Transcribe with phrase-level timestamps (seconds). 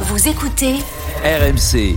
[0.00, 0.74] Vous écoutez
[1.24, 1.96] RMC.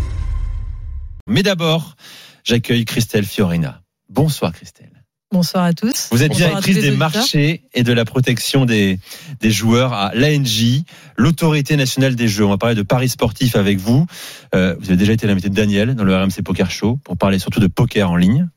[1.27, 1.96] Mais d'abord,
[2.43, 3.81] j'accueille Christelle Fiorina.
[4.09, 4.91] Bonsoir Christelle.
[5.31, 6.07] Bonsoir à tous.
[6.12, 8.99] Vous êtes Bonsoir directrice des marchés et de la protection des,
[9.41, 10.81] des joueurs à l'ANJ,
[11.17, 12.46] l'autorité nationale des jeux.
[12.46, 14.08] On va parler de paris sportifs avec vous.
[14.56, 17.38] Euh, vous avez déjà été l'invité de Daniel dans le RMC Poker Show pour parler
[17.38, 18.50] surtout de poker en ligne.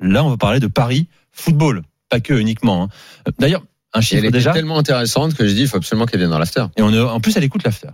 [0.00, 2.84] Là, on va parler de paris football, pas que uniquement.
[2.84, 2.88] hein.
[3.28, 3.62] Euh, D'ailleurs,
[3.94, 4.52] un chiffre elle était déjà.
[4.52, 6.64] tellement intéressante que je dis il faut absolument qu'elle vienne dans l'after.
[6.76, 7.88] Et on, est- en plus, elle écoute l'after.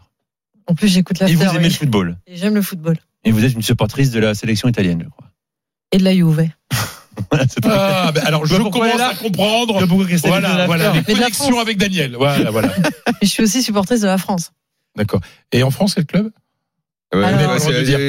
[0.66, 2.16] En plus, j'écoute la Et vous aimez le football.
[2.26, 2.96] Et j'aime le football.
[3.24, 5.26] Et vous êtes une supportrice de la sélection italienne, je crois.
[5.92, 6.48] Et de la Juve.
[7.30, 7.44] Voilà.
[7.66, 9.86] Ah, ben alors je Bah, commence à comprendre.
[10.24, 11.60] Voilà, voilà, les Mais connexions France.
[11.62, 12.16] avec Daniel.
[12.16, 12.72] Voilà, voilà.
[13.20, 14.50] Et je suis aussi supportrice de la France.
[14.96, 15.20] D'accord.
[15.52, 16.32] Et en France, quel club?
[17.14, 17.68] Ouais, c'est- pas pas Vous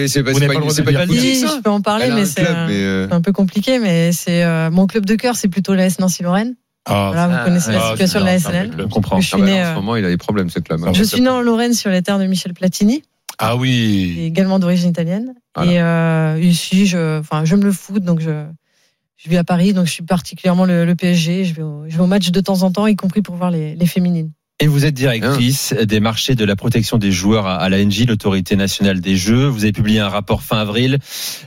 [0.09, 0.59] c'est n'avez pas
[1.05, 1.55] pas ça.
[1.57, 3.77] je peux en parler, mais c'est un, mais, euh, c'est un peu compliqué.
[3.77, 6.55] Mais c'est euh, mon club de cœur, c'est plutôt l'AS Nancy-Lorraine.
[6.85, 8.69] Ah, Voilà, vous ah, connaissez la ah, situation de la SNL.
[8.71, 8.85] club.
[8.85, 9.19] On comprend.
[9.19, 10.81] Je suis né, en euh, ce moment, il a des problèmes ce club.
[10.85, 10.91] hein.
[10.93, 13.01] Je suis né en Lorraine sur les terres de Michel Platini,
[13.39, 14.19] ah qui est oui.
[14.25, 15.33] également d'origine italienne.
[15.55, 15.71] Voilà.
[15.71, 18.45] Et euh, ici, je, enfin, j'aime le foot, donc je,
[19.17, 21.45] je vis à Paris, donc je suis particulièrement le, le PSG.
[21.45, 23.49] Je vais, au, je vais au match de temps en temps, y compris pour voir
[23.51, 24.31] les, les féminines.
[24.61, 28.55] Et vous êtes directrice des marchés de la protection des joueurs à, à l'ANJ, l'autorité
[28.55, 29.47] nationale des jeux.
[29.47, 30.97] Vous avez publié un rapport fin avril.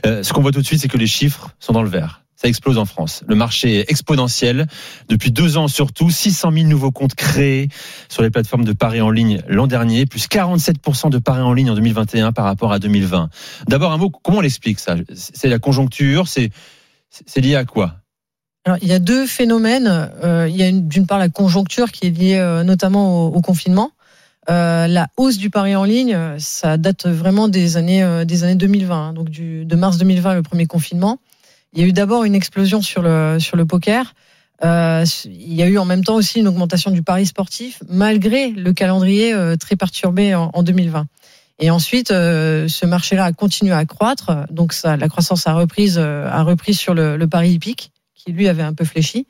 [0.05, 2.21] Euh, ce qu'on voit tout de suite, c'est que les chiffres sont dans le vert.
[2.41, 3.21] Ça explose en France.
[3.27, 4.67] Le marché est exponentiel.
[5.09, 7.67] Depuis deux ans surtout, 600 000 nouveaux comptes créés
[8.07, 11.69] sur les plateformes de paris en ligne l'an dernier, plus 47% de paris en ligne
[11.69, 13.29] en 2021 par rapport à 2020.
[13.67, 14.95] D'abord un mot, comment on l'explique ça?
[15.13, 16.51] C'est la conjoncture, c'est
[17.35, 17.95] lié à quoi?
[18.63, 20.09] Alors, il y a deux phénomènes.
[20.23, 23.41] Euh, il y a une- d'une part la conjoncture qui est liée euh, notamment au,
[23.41, 23.91] confinement.
[24.49, 29.09] Euh, la hausse du pari en ligne, ça date vraiment des années des années 2020,
[29.09, 31.19] hein, donc de mars 2020, le premier confinement.
[31.73, 34.13] Il y a eu d'abord une explosion sur le sur le poker.
[34.63, 38.49] Euh, il y a eu en même temps aussi une augmentation du pari sportif, malgré
[38.49, 41.05] le calendrier euh, très perturbé en, en 2020.
[41.59, 45.97] Et ensuite, euh, ce marché-là a continué à croître, donc ça, la croissance a repris,
[45.97, 49.27] a repris sur le, le pari hippique qui lui avait un peu fléchi.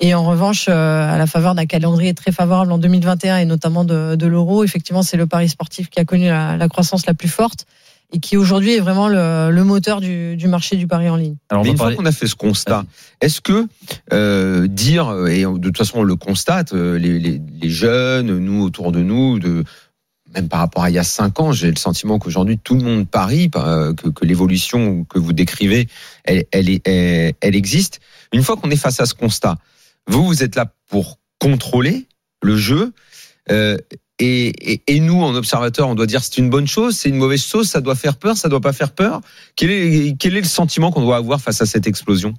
[0.00, 3.84] Et en revanche, euh, à la faveur d'un calendrier très favorable en 2021 et notamment
[3.84, 7.14] de, de l'euro, effectivement, c'est le pari sportif qui a connu la, la croissance la
[7.14, 7.66] plus forte
[8.12, 11.36] et qui aujourd'hui est vraiment le, le moteur du, du marché du pari en ligne.
[11.50, 12.84] Alors, on une fois qu'on a fait ce constat,
[13.20, 13.66] est-ce que
[14.12, 18.62] euh, dire et de toute façon on le constate, euh, les, les, les jeunes, nous
[18.62, 19.64] autour de nous, de
[20.34, 22.82] même par rapport à il y a cinq ans, j'ai le sentiment qu'aujourd'hui tout le
[22.82, 25.88] monde parie, euh, que, que l'évolution que vous décrivez,
[26.24, 28.00] elle, elle, est, elle, elle existe.
[28.32, 29.56] Une fois qu'on est face à ce constat,
[30.06, 32.06] vous vous êtes là pour contrôler
[32.42, 32.92] le jeu.
[33.50, 33.76] euh,
[34.20, 37.68] et, nous, en observateur, on doit dire c'est une bonne chose, c'est une mauvaise chose,
[37.68, 39.20] ça doit faire peur, ça doit pas faire peur.
[39.54, 42.34] Quel est, quel est le sentiment qu'on doit avoir face à cette explosion?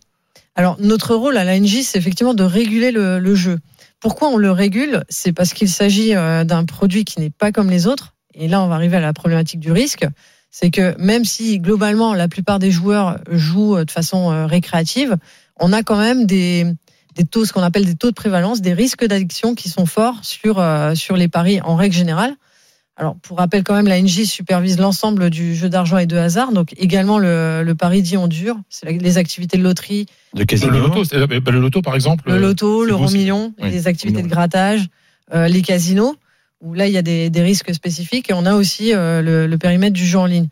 [0.55, 3.59] Alors, notre rôle à l'ANJ, c'est effectivement de réguler le, le jeu.
[4.01, 5.03] Pourquoi on le régule?
[5.09, 8.15] C'est parce qu'il s'agit euh, d'un produit qui n'est pas comme les autres.
[8.33, 10.05] Et là, on va arriver à la problématique du risque.
[10.51, 15.15] C'est que même si globalement la plupart des joueurs jouent euh, de façon euh, récréative,
[15.59, 16.65] on a quand même des,
[17.15, 20.19] des taux, ce qu'on appelle des taux de prévalence, des risques d'addiction qui sont forts
[20.23, 22.35] sur, euh, sur les paris en règle générale.
[22.97, 26.73] Alors, pour rappel, quand même, l'ANJ supervise l'ensemble du jeu d'argent et de hasard, donc
[26.77, 30.69] également le, le pari dit en dur, c'est la- les activités de loterie, de casino.
[30.71, 32.29] Le loto, c'est- euh, bah, le loto par exemple.
[32.29, 34.87] le loto, c'est l'euro million, oui, les activités de grattage,
[35.33, 36.15] euh, les casinos,
[36.59, 39.47] où là il y a des, des risques spécifiques, et on a aussi euh, le,
[39.47, 40.49] le périmètre du jeu en ligne.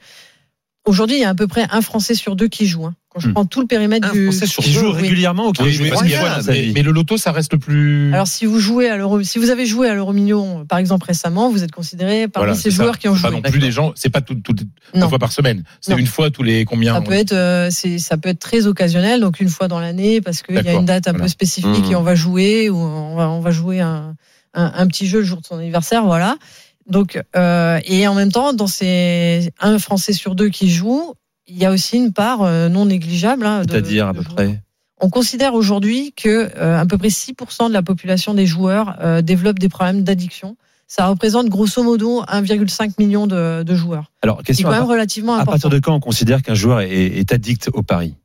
[0.86, 2.86] Aujourd'hui, il y a à peu près un Français sur deux qui joue.
[2.86, 2.96] hein.
[3.18, 3.34] Quand je Hmm.
[3.34, 4.26] prends tout le périmètre Un du.
[4.26, 5.02] Français sur Qui joue Oui.
[5.02, 6.04] régulièrement qui Oui, joue mais, une parce
[6.84, 8.14] le loto, ça reste le plus.
[8.14, 11.08] Alors si vous jouez à l'euro, si vous avez joué à l'euro million, par exemple
[11.08, 12.84] récemment, vous êtes considéré parmi Voilà, ces ça.
[12.84, 13.32] joueurs qui ont Pas joué.
[13.32, 13.92] non plus des gens.
[13.96, 14.36] C'est pas tout,
[14.94, 15.10] Non.
[15.10, 15.64] fois par semaine.
[15.82, 15.98] C'est Non.
[15.98, 19.20] une fois tous les combien Ça peut être, euh, c'est, ça peut être très occasionnel,
[19.20, 21.92] donc une fois dans l'année, parce qu'il y a une date un peu spécifique Mhm.
[21.92, 24.14] et on va jouer ou on va, on va jouer un,
[24.54, 26.38] un, un petit jeu le jour de son anniversaire, voilà.
[26.90, 31.16] Donc euh, et en même temps, dans ces un Français sur deux qui joue,
[31.48, 33.46] il y a aussi une part euh, non négligeable.
[33.46, 34.62] hein, C'est-à-dire à peu près.
[35.00, 39.22] On considère aujourd'hui que euh, à peu près 6% de la population des joueurs euh,
[39.22, 40.58] développent des problèmes d'addiction.
[40.88, 44.12] Ça représente grosso modo 1,5 million de, de joueurs.
[44.24, 46.80] Alors, C'est question quand à, même relativement à partir de quand on considère qu'un joueur
[46.82, 48.16] est, est addict au pari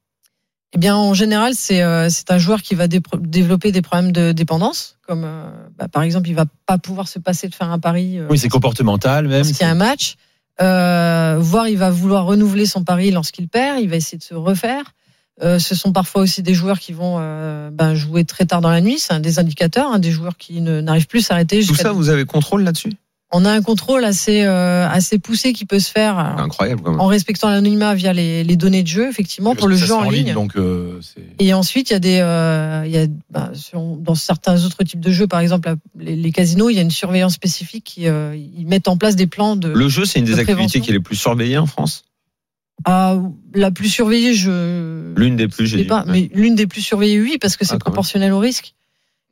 [0.72, 4.32] Eh bien, en général, c'est euh, un joueur qui va dé- développer des problèmes de
[4.32, 5.26] dépendance, comme
[5.76, 8.48] bah, par exemple, il va pas pouvoir se passer de faire un pari Oui, c'est
[8.48, 9.38] comportemental même.
[9.42, 10.14] lorsqu'il y a un match,
[10.62, 14.34] euh, voire il va vouloir renouveler son pari lorsqu'il perd, il va essayer de se
[14.34, 14.94] refaire.
[15.42, 18.70] Euh, ce sont parfois aussi des joueurs qui vont euh, ben, jouer très tard dans
[18.70, 21.64] la nuit, c'est un des indicateurs, hein, des joueurs qui n'arrivent plus à s'arrêter.
[21.64, 22.92] Tout ça, vous avez contrôle là-dessus?
[23.34, 26.90] On a un contrôle assez euh, assez poussé qui peut se faire alors, Incroyable quand
[26.90, 27.00] même.
[27.00, 30.34] en respectant l'anonymat via les, les données de jeu, effectivement, pour le jeu en ligne.
[30.34, 31.00] Donc, euh,
[31.38, 34.84] Et ensuite, il y a des, euh, il y a, bah, sur- dans certains autres
[34.84, 38.06] types de jeux, par exemple les, les casinos, il y a une surveillance spécifique qui
[38.06, 39.69] euh, ils mettent en place des plans de.
[39.69, 42.05] Le jeu, c'est une des de activités qui est les plus surveillées en France?
[42.84, 43.17] Ah,
[43.55, 45.14] la plus surveillée, je.
[45.17, 45.88] L'une des plus, je j'ai sais dit.
[45.88, 48.75] pas, mais l'une des plus surveillées, oui, parce que c'est Ah, proportionnel au risque.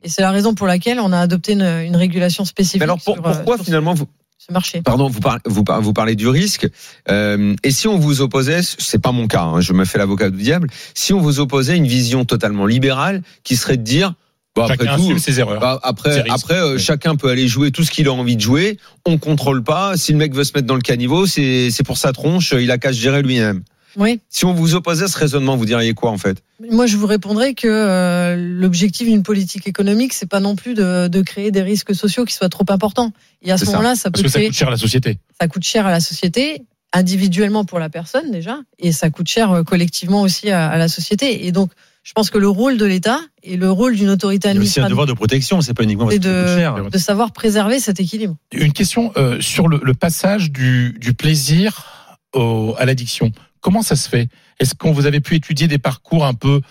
[0.03, 2.99] Et c'est la raison pour laquelle on a adopté une, une régulation spécifique Mais alors
[3.03, 4.07] pour- sur, euh, pourquoi sur finalement vous,
[4.37, 4.81] ce marché.
[4.81, 6.67] Pardon, vous parlez, vous, par- vous parlez du risque.
[7.09, 10.29] Euh, et si on vous opposait, c'est pas mon cas, hein, je me fais l'avocat
[10.31, 10.69] du diable.
[10.95, 14.15] Si on vous opposait une vision totalement libérale, qui serait de dire,
[14.55, 15.59] bon, après Chacun tout, ses erreurs.
[15.59, 18.79] bah, après, après, euh, chacun peut aller jouer tout ce qu'il a envie de jouer.
[19.05, 19.95] On contrôle pas.
[19.97, 22.53] Si le mec veut se mettre dans le caniveau, c'est c'est pour sa tronche.
[22.59, 23.61] Il a qu'à se gérer lui-même.
[23.97, 24.21] Oui.
[24.29, 26.41] Si on vous opposait ce raisonnement, vous diriez quoi en fait?
[26.69, 31.07] Moi, je vous répondrai que euh, l'objectif d'une politique économique, c'est pas non plus de,
[31.07, 33.11] de créer des risques sociaux qui soient trop importants.
[33.41, 33.77] Et à ce C'est ça.
[33.77, 35.17] moment-là, ça Parce peut que ça coûte cher à la société.
[35.39, 39.51] ça coûte cher à la société, individuellement pour la personne déjà, et ça coûte cher
[39.51, 41.45] euh, collectivement aussi à, à la société.
[41.47, 41.71] Et donc,
[42.03, 44.61] je pense que le rôle de l'État et le rôle d'une autorité Il y a
[44.61, 46.57] aussi un administrative, devoir de protection, c'est pas uniquement parce Et que ça de- coûte
[46.83, 46.89] cher.
[46.91, 48.35] de savoir préserver cet équilibre.
[48.53, 51.85] Une question euh, sur le, le passage du, du plaisir
[52.33, 53.31] au- à l'addiction.
[53.61, 54.27] Comment ça se fait?
[54.59, 56.61] Est-ce qu'on vous avez pu étudier des parcours un peu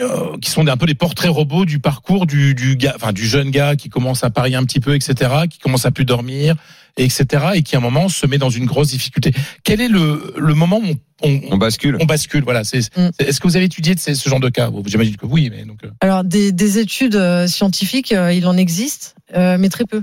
[0.00, 3.26] euh, qui sont un peu des portraits robots du parcours du, du gars, enfin du
[3.26, 6.54] jeune gars qui commence à parier un petit peu, etc., qui commence à plus dormir,
[6.96, 9.32] etc., et qui à un moment se met dans une grosse difficulté?
[9.64, 11.98] Quel est le, le moment où on, on, On bascule.
[12.00, 12.64] on bascule Voilà.
[12.64, 13.10] C'est, Mm.
[13.18, 14.70] Est-ce que vous avez étudié ces- ce genre de cas?
[14.86, 15.84] J'imagine que oui, mais donc.
[15.84, 20.02] euh, Alors, des, des études euh, scientifiques, euh, il en existe, euh, mais très peu.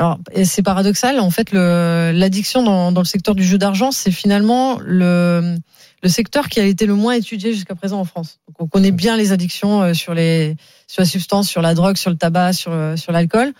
[0.00, 1.20] Alors, c'est paradoxal.
[1.20, 5.56] En fait, l'addiction dans, dans le secteur du jeu d'argent, c'est finalement le,
[6.02, 8.40] le secteur qui a été le moins étudié jusqu'à présent en France.
[8.48, 10.56] Donc, on connaît bien les addictions euh, sur les
[10.86, 13.52] sur la substance, sur la drogue, sur le tabac, sur euh, sur l'alcool.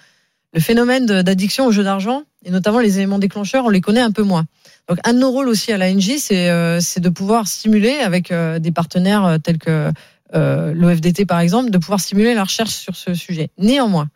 [0.54, 4.10] Le phénomène d'addiction au jeu d'argent et notamment les éléments déclencheurs, on les connaît un
[4.10, 4.46] peu moins.
[4.88, 8.58] Donc, un de nos rôles aussi à l'ANJ, c'est euh, de pouvoir stimuler avec euh,
[8.58, 9.92] des partenaires tels que
[10.34, 13.50] euh, l'OFDT par exemple, de pouvoir stimuler la recherche sur ce sujet.
[13.58, 14.08] Néanmoins,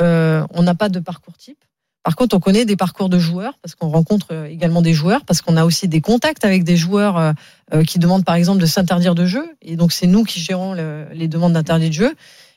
[0.00, 1.58] euh, on n'a pas de parcours type.
[2.04, 5.24] Par contre, on connaît des parcours de joueurs parce qu'on rencontre euh, également des joueurs,
[5.24, 7.32] parce qu'on a aussi des contacts avec des joueurs euh,
[7.74, 9.44] euh, qui demandent par exemple de s'interdire de jeu.
[9.62, 12.14] Et donc c'est nous qui gérons le- les demandes d'interdit de jeu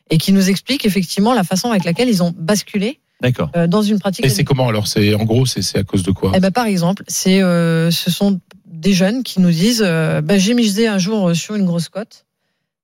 [0.10, 3.50] et qui nous expliquent effectivement la façon avec laquelle ils ont basculé D'accord.
[3.68, 4.26] dans une pratique.
[4.26, 4.88] Et c'est comment alors?
[4.88, 6.32] C'est en gros, c'est c'est à cause de quoi?
[6.36, 10.38] Eh ben, par exemple, c'est, euh, ce sont des jeunes qui nous disent euh, bah,
[10.38, 12.26] j'ai misé un jour sur une grosse cote,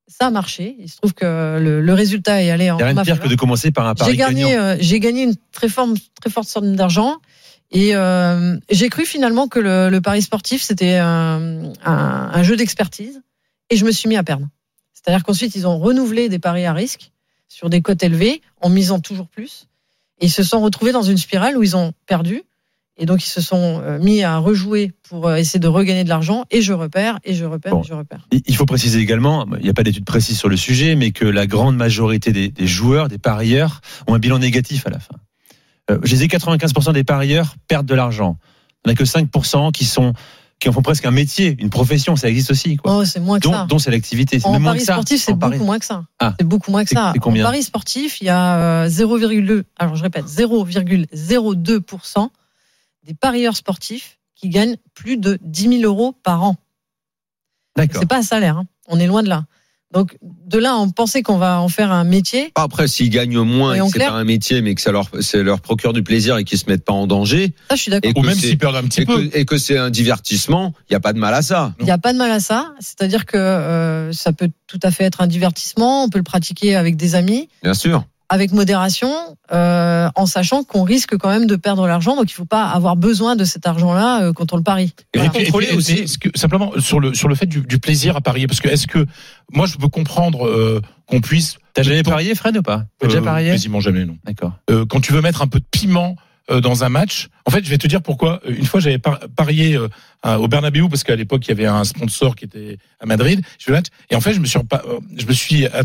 [0.08, 0.76] ça a marché.
[0.80, 3.02] Il se trouve que le, le résultat est allé en Il n'y a rien de
[3.04, 5.92] pire que de commencer par un pari J'ai gagné, euh, j'ai gagné une très forte,
[6.20, 7.18] très forte somme d'argent.
[7.70, 12.56] Et euh, j'ai cru finalement que le, le pari sportif c'était un, un, un jeu
[12.56, 13.22] d'expertise,
[13.70, 14.48] et je me suis mis à perdre.
[14.94, 17.12] C'est-à-dire qu'ensuite ils ont renouvelé des paris à risque
[17.50, 19.68] sur des cotes élevées en misant toujours plus,
[20.22, 22.44] et ils se sont retrouvés dans une spirale où ils ont perdu,
[22.98, 26.10] et donc ils se sont euh, mis à rejouer pour euh, essayer de regagner de
[26.10, 26.46] l'argent.
[26.52, 27.82] Et je repère, et je repère, Bon.
[27.82, 28.28] et je repère.
[28.32, 31.26] Il faut préciser également, il n'y a pas d'études précises sur le sujet, mais que
[31.26, 35.16] la grande majorité des, des joueurs, des parieurs, ont un bilan négatif à la fin.
[35.92, 38.38] Euh, je disais 95% des parieurs perdent de l'argent.
[38.86, 40.14] Il n'y en a que 5% qui sont
[40.60, 42.78] qui en font presque un métier, une profession, ça existe aussi.
[42.78, 42.98] Quoi.
[42.98, 43.68] Oh, c'est moins que ça.
[43.70, 44.40] dont c'est l'activité.
[44.40, 44.94] C'est En même moins pari que ça.
[44.94, 46.04] sportif, c'est En pari- beaucoup moins que ça.
[46.18, 46.34] Ah.
[46.40, 47.12] C'est beaucoup moins que C'est- ça.
[47.14, 52.30] c'est combien en pari sportif, il y a euh, 0,2, alors je répète, 0,02%
[53.08, 56.56] des parieurs sportifs qui gagnent plus de 10 000 euros par an.
[57.76, 58.00] D'accord.
[58.00, 58.66] C'est pas un salaire, hein.
[58.88, 59.46] on est loin de là.
[59.94, 62.52] Donc de là, on pensait qu'on va en faire un métier.
[62.56, 65.42] Après, s'ils gagnent moins et que c'est pas un métier, mais que ça leur, c'est
[65.44, 68.12] leur procure du plaisir et qu'ils se mettent pas en danger, Ça, je suis d'accord.
[68.14, 69.28] Et Ou même s'ils perdent un petit et peu.
[69.28, 71.74] que, et que c'est un divertissement, il n'y a pas de mal à ça.
[71.80, 72.74] Il n'y a pas de mal à ça.
[72.82, 76.04] C'est-à-dire que euh, ça peut tout à fait être un divertissement.
[76.04, 77.48] On peut le pratiquer avec des amis.
[77.64, 78.06] Bien sûr.
[78.30, 79.10] Avec modération,
[79.54, 82.16] euh, en sachant qu'on risque quand même de perdre l'argent.
[82.16, 84.94] Donc, il ne faut pas avoir besoin de cet argent-là euh, quand on le parie.
[85.14, 85.94] Et puis, aussi.
[85.94, 88.68] est-ce que- simplement sur le sur le fait du, du plaisir à parier, parce que
[88.68, 89.06] est-ce que
[89.54, 91.58] moi je peux comprendre euh, qu'on puisse.
[91.74, 92.84] T'as jamais parié, Fred, ou pas?
[93.00, 93.52] T'as déjà parié?
[93.52, 94.18] Quasiment jamais, non.
[94.26, 94.54] D'accord.
[94.70, 96.24] Euh, quand tu veux mettre un peu de piment euh,
[96.62, 98.40] dans un match, en fait, je vais te dire pourquoi.
[98.48, 99.88] Une fois, j'avais par- parié euh,
[100.24, 103.42] à- au Bernabéu parce qu'à l'époque, il y avait un sponsor qui était à Madrid.
[103.60, 105.84] Je match, et en fait, je me suis euh, je me suis at-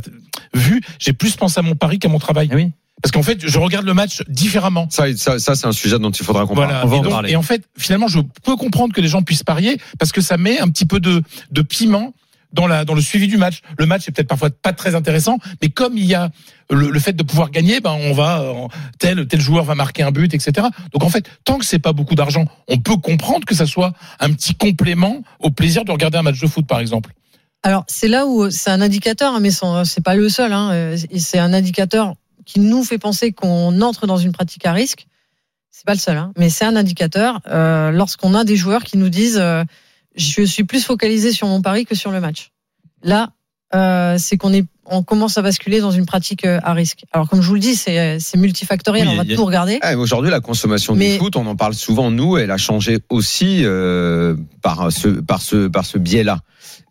[0.55, 2.49] vu, j'ai plus pensé à mon pari qu'à mon travail.
[2.53, 2.71] Ah oui.
[3.03, 4.87] Parce qu'en fait, je regarde le match différemment.
[4.91, 6.69] Ça, ça, ça c'est un sujet dont il faudra qu'on parle.
[6.69, 6.87] Voilà.
[6.87, 7.31] On va et, en parler.
[7.33, 10.37] et en fait, finalement, je peux comprendre que les gens puissent parier parce que ça
[10.37, 12.15] met un petit peu de, de piment
[12.53, 13.61] dans le suivi du match.
[13.79, 16.31] Le match est peut-être parfois pas très intéressant, mais comme il y a
[16.71, 18.69] le, fait de pouvoir gagner, ben on va euh,
[18.99, 20.67] tel tel joueur va marquer un but, etc.
[20.93, 23.93] Donc en fait, tant que c'est pas beaucoup d'argent, on peut comprendre que ça soit
[24.21, 27.11] un petit complément au plaisir de regarder un match de foot, par exemple.
[27.63, 30.53] Alors, c'est là où c'est un indicateur, hein, mais ce c'est pas le seul.
[30.53, 34.73] Hein, euh, c'est un indicateur qui nous fait penser qu'on entre dans une pratique à
[34.73, 35.07] risque.
[35.71, 37.41] c'est pas le seul, hein, mais c'est un indicateur.
[37.47, 39.63] Euh, Lorsqu'on a des joueurs qui nous disent, euh,
[40.17, 42.51] je suis plus focalisé sur mon pari que sur le match.
[43.03, 43.31] Là,
[43.75, 47.05] euh, c'est qu'on est, on commence à basculer dans une pratique euh, à risque.
[47.13, 49.07] Alors comme je vous le dis, c'est c'est multifactoriel.
[49.09, 49.79] Oui, on va a- tout regarder.
[49.83, 52.99] Ah, Aujourd'hui, la consommation Mais- du foot, on en parle souvent, nous, elle a changé
[53.09, 56.41] aussi euh, par ce, par ce, par ce biais-là.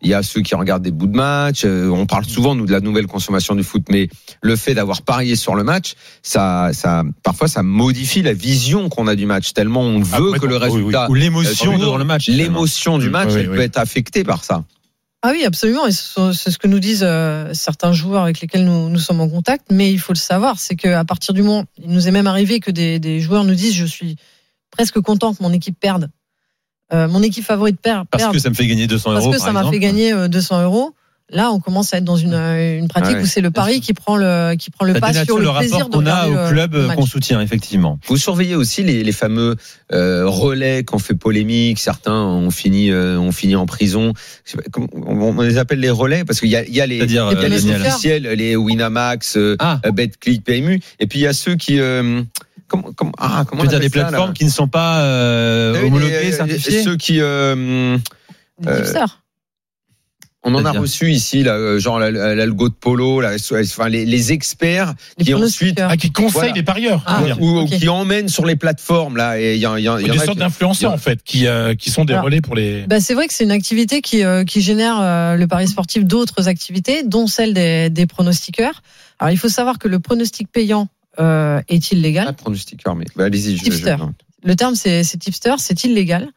[0.02, 1.64] Il y a ceux qui regardent des bouts de match.
[1.64, 4.08] euh, on parle souvent, nous, de la nouvelle consommation du foot, mais
[4.42, 9.06] le fait d'avoir parié sur le match, ça, ça, parfois, ça modifie la vision qu'on
[9.06, 10.58] a du match, tellement on Ah, veut que le complètement.
[10.66, 10.78] Oui, oui.
[10.80, 12.28] résultat, Ou l'émotion Euh, le match.
[12.28, 14.64] l'émotion du match, oui, elle peut être affectée par ça.
[15.24, 15.86] Ah oui, absolument.
[15.86, 19.28] Et c'est ce que nous disent euh, certains joueurs avec lesquels nous, nous sommes en
[19.28, 19.66] contact.
[19.70, 22.58] Mais il faut le savoir, c'est qu'à partir du moment, il nous est même arrivé
[22.58, 24.16] que des, des joueurs nous disent, je suis
[24.72, 26.10] presque content que mon équipe perde.
[26.92, 28.06] Euh, mon équipe favorite perd.
[28.10, 29.32] Parce que ça me fait gagner 200 parce euros.
[29.32, 30.94] que par ça m'a fait gagner euh, 200 euros.
[31.34, 33.22] Là, on commence à être dans une, euh, une pratique Ouais.
[33.22, 35.50] où c'est le pari qui prend le, qui prend le Ça pas sur le, le
[35.56, 37.98] plaisir qu'on a au club euh, qu'on soutient, effectivement.
[38.06, 39.56] Vous surveillez aussi les, les fameux
[39.94, 41.78] euh, relais qu'on fait polémique.
[41.78, 44.12] Certains ont fini, euh, ont fini en prison.
[44.76, 47.04] On, on les appelle les relais parce qu'il y a, il y a les, Les
[47.06, 51.22] il y a euh, les officiels, les Winamax, euh, Ah, BetClick, PMU, et puis il
[51.22, 51.80] y a ceux qui,
[52.72, 54.68] euh, comment, comment, ah, comment tu veux dire des ça, là plateformes qui ne sont
[54.68, 57.96] pas euh, homologuées, les- certifiées Ceux qui, euh,
[58.60, 59.06] Des Euh,
[60.44, 63.88] on en a reçu ici, là, euh, genre la- la- l'algo de polo, là, enfin
[63.88, 65.78] les, les experts Les qui ensuite.
[65.80, 66.54] Ah, qui conseille Voilà.
[66.54, 67.04] les parieurs.
[67.06, 70.10] Ah, ou, qui emmènent sur les plateformes là, et il y, il y il y
[70.10, 72.84] des a sortes d'influenceurs en fait qui euh, qui sont des Alors, relais pour les
[72.88, 76.04] Bah, c'est vrai que c'est une activité qui, euh, qui génère euh, le pari sportif
[76.04, 78.82] d'autres activités, dont celle des, des pronostiqueurs.
[79.20, 80.88] Alors, il faut savoir que le pronostic payant
[81.20, 82.26] euh, est illégal.
[82.28, 83.56] Ah, pronostiqueur, mais bah, allez-y.
[83.56, 83.96] je- je- Tipster.
[84.44, 86.28] Le terme, c'est c'est tipster, c'est illégal.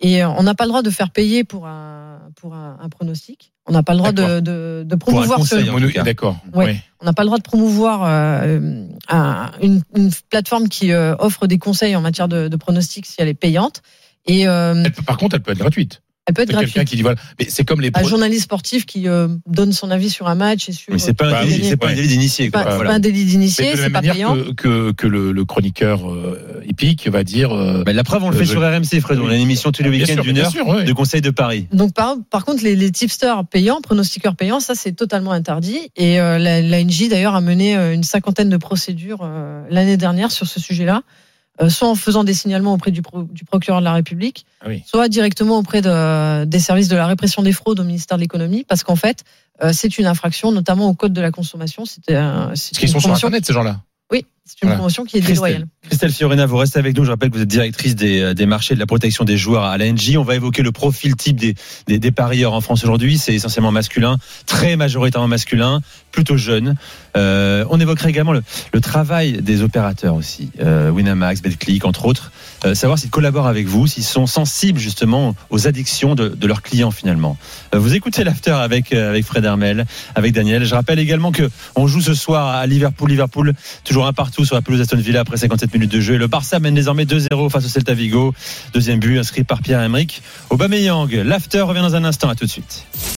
[0.00, 2.88] Et euh, on n'a pas le droit de faire payer pour un, pour un, un
[2.88, 3.52] pronostic.
[3.66, 6.02] On n'a pas le droit de, de, de promouvoir ce, conseil, en tout cas.
[6.02, 6.36] D'accord.
[6.52, 6.64] Ouais.
[6.66, 6.82] Ouais.
[7.00, 11.46] on n'a pas le droit de promouvoir euh, un- une, une plateforme qui euh, offre
[11.46, 13.82] des conseils en matière de, de pronostic si elle est payante.
[14.26, 16.02] Et euh, Elle peut- par contre, elle peut être gratuite.
[16.26, 16.88] Elle peut être C'est quelqu'un gratuite.
[16.88, 17.20] qui dit voilà.
[17.38, 20.68] Mais c'est comme les Un journaliste sportif qui euh, donne son avis sur un match
[20.68, 20.92] et sur.
[20.92, 22.50] Mais c'est pas, Bah un délit- oui, c'est pas un délit d'initié.
[22.50, 22.62] quoi.
[22.62, 22.90] pas, c'est Voilà.
[22.90, 24.34] pas un délit d'initié, c'est même pas payant.
[24.34, 27.52] que, que, que le, le chroniqueur euh, hippique va dire.
[27.52, 29.18] euh, Bah, la preuve, on le fait Euh, sur RMC, Fred.
[29.18, 30.84] On a une émission tous les week-ends d'une heure sûr, ouais.
[30.84, 31.66] de paris.
[31.72, 35.90] Donc par, par contre les, les tipsters payants, pronostiqueurs payants, ça c'est totalement interdit.
[35.96, 39.96] Et euh, la, la NJ d'ailleurs a mené euh, une cinquantaine de procédures euh, l'année
[39.96, 41.23] dernière sur ce sujet-là, euh,
[41.68, 44.82] soit en faisant des signalements auprès du, pro- du procureur de la République, Ah oui.
[44.86, 48.64] soit directement auprès de, des services de la répression des fraudes au ministère de l'économie,
[48.64, 49.24] parce qu'en fait
[49.62, 51.84] euh, c'est une infraction, notamment au code de la consommation.
[51.84, 53.80] C'était c'est Parce qu'ils sont sur Internet, ces gens-là?
[54.10, 54.76] Oui, c'est une Voilà.
[54.76, 55.34] promotion qui est Christelle.
[55.36, 55.66] déloyale.
[55.88, 57.04] Christelle Fiorina, vous restez avec nous.
[57.04, 59.76] Je rappelle que vous êtes directrice des, des marchés de la protection des joueurs à
[59.78, 60.16] l'ANJ.
[60.16, 61.54] On va évoquer le profil type des,
[61.86, 63.18] des, des parieurs en France aujourd'hui.
[63.18, 65.80] C'est essentiellement masculin, très majoritairement masculin,
[66.12, 66.74] plutôt jeune.
[67.16, 72.32] Euh, on évoquera également le, le travail des opérateurs aussi, euh, Winamax, BetClick, entre autres.
[72.64, 76.62] Euh, savoir s'ils collaborent avec vous, s'ils sont sensibles justement aux addictions de, de leurs
[76.62, 77.36] clients finalement.
[77.74, 79.84] Euh, vous écoutez l'after avec, euh, avec Fred Hermel,
[80.14, 80.64] avec Daniel.
[80.64, 83.52] Je rappelle également que on joue ce soir à Liverpool, Liverpool,
[83.84, 86.16] toujours un partout sur la pelouse Aston Villa après 57 minutes de jeu.
[86.16, 88.34] Le Barça mène désormais 2-0 face au Celta Vigo.
[88.72, 91.08] Deuxième but inscrit par Pierre-Emerick Aubameyang.
[91.12, 92.28] L'after revient dans un instant.
[92.28, 92.84] À tout de suite.